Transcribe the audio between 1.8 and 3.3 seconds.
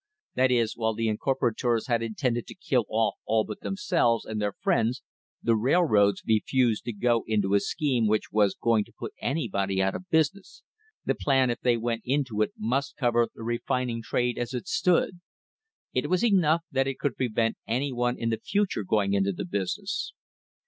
had intended to kill off